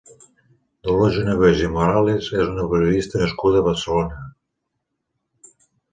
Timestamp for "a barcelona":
3.61-4.27